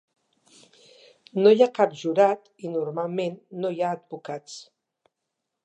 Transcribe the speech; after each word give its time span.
No 1.43 1.51
hi 1.55 1.61
ha 1.65 1.67
cap 1.79 1.93
jurat 2.03 2.49
i 2.69 2.73
normalment 2.77 3.37
no 3.61 3.73
hi 3.77 3.85
ha 3.89 3.93
advocats. 3.99 4.57